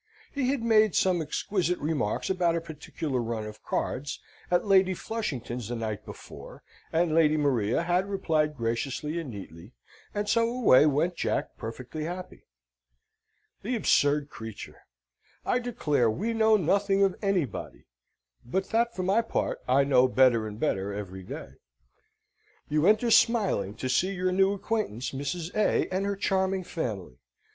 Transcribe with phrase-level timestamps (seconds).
[0.31, 5.67] He had made some exquisite remarks about a particular run of cards at Lady Flushington's
[5.67, 9.73] the night before, and Lady Maria had replied graciously and neatly,
[10.11, 12.47] and so away went Jack perfectly happy.
[13.61, 14.81] The absurd creature!
[15.45, 17.85] I declare we know nothing of anybody
[18.43, 21.57] (but that for my part I know better and better every day).
[22.69, 25.53] You enter smiling to see your new acquaintance, Mrs.
[25.53, 25.87] A.
[25.93, 27.19] and her charming family.